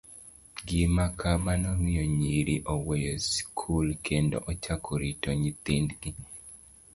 Gima 0.67 1.05
kama 1.19 1.51
nomiyo 1.61 2.03
nyiri 2.17 2.55
oweyo 2.73 3.13
skul 3.29 3.87
kendo 4.05 4.37
ochako 4.51 4.91
rito 5.03 5.29
nyithindgi. 5.41 6.11